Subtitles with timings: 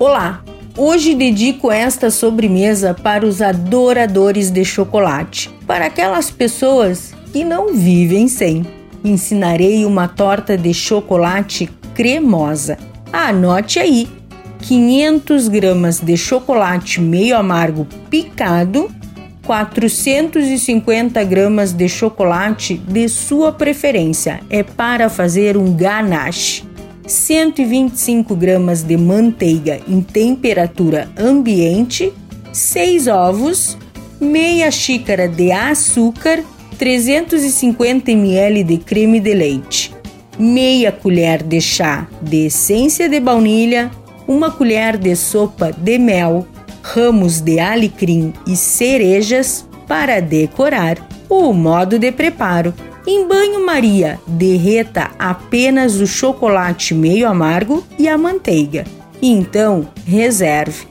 [0.00, 0.44] Olá!
[0.76, 8.28] Hoje dedico esta sobremesa para os adoradores de chocolate, para aquelas pessoas que não vivem
[8.28, 8.64] sem.
[9.02, 12.78] Ensinarei uma torta de chocolate cremosa.
[13.12, 14.08] Anote aí:
[14.60, 18.88] 500 gramas de chocolate meio amargo picado,
[19.44, 24.38] 450 gramas de chocolate de sua preferência.
[24.48, 26.67] É para fazer um ganache.
[27.08, 32.12] 125 gramas de manteiga em temperatura ambiente,
[32.52, 33.78] 6 ovos,
[34.20, 36.44] meia xícara de açúcar,
[36.78, 39.92] 350 ml de creme de leite,
[40.38, 43.90] meia colher de chá de essência de baunilha,
[44.26, 46.46] uma colher de sopa de mel,
[46.82, 50.98] ramos de alecrim e cerejas para decorar.
[51.28, 52.72] O modo de preparo:
[53.10, 58.84] em banho-maria, derreta apenas o chocolate meio amargo e a manteiga.
[59.22, 60.86] Então, reserve.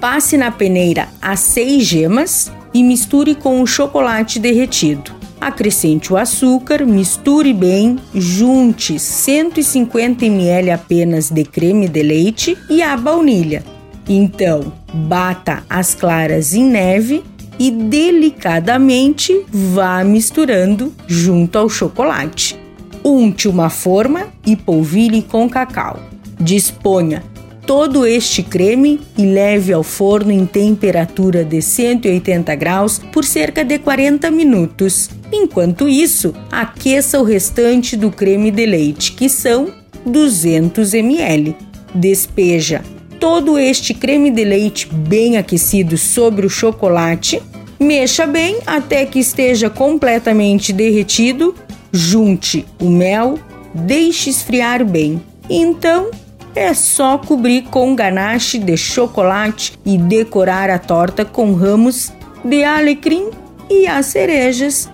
[0.00, 5.12] Passe na peneira as seis gemas e misture com o chocolate derretido.
[5.40, 12.96] Acrescente o açúcar, misture bem, junte 150 ml apenas de creme de leite e a
[12.96, 13.62] baunilha.
[14.08, 17.22] Então, bata as claras em neve
[17.60, 22.58] e delicadamente vá misturando junto ao chocolate.
[23.04, 26.00] Unte uma forma e polvilhe com cacau.
[26.40, 27.22] Disponha
[27.66, 33.78] todo este creme e leve ao forno em temperatura de 180 graus por cerca de
[33.78, 35.10] 40 minutos.
[35.30, 39.70] Enquanto isso, aqueça o restante do creme de leite, que são
[40.06, 41.54] 200 ml.
[41.94, 42.82] Despeja
[43.20, 47.40] todo este creme de leite bem aquecido sobre o chocolate,
[47.80, 51.54] mexa bem até que esteja completamente derretido,
[51.90, 53.38] junte o mel,
[53.74, 55.22] deixe esfriar bem.
[55.48, 56.10] Então,
[56.54, 62.12] é só cobrir com ganache de chocolate e decorar a torta com ramos
[62.44, 63.30] de alecrim
[63.68, 64.88] e as cerejas.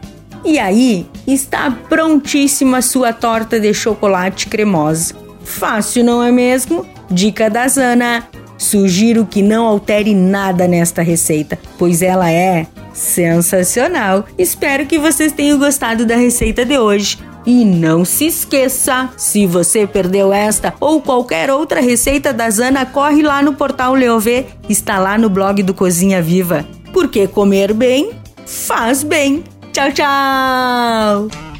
[0.44, 5.14] E aí está prontíssima sua torta de chocolate cremosa.
[5.42, 6.86] Fácil, não é mesmo?
[7.10, 14.24] Dica da Zana: sugiro que não altere nada nesta receita, pois ela é sensacional.
[14.38, 17.18] Espero que vocês tenham gostado da receita de hoje.
[17.46, 23.22] E não se esqueça, se você perdeu esta ou qualquer outra receita da Zana, corre
[23.22, 26.66] lá no portal Leovê, está lá no blog do Cozinha Viva.
[26.92, 28.10] Porque comer bem
[28.44, 29.44] faz bem.
[29.72, 31.55] Tchau, tchau!